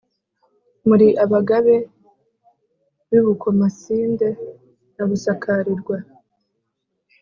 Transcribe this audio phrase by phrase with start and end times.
[0.87, 1.75] muri abagabe
[3.09, 4.27] b’i bukomasinde
[4.95, 5.97] na busakarirwa: